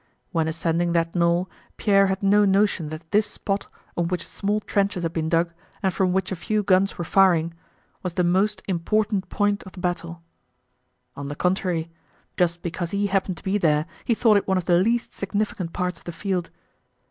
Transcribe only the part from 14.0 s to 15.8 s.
he thought it one of the least significant